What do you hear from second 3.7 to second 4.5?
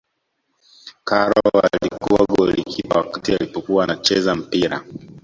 anacheza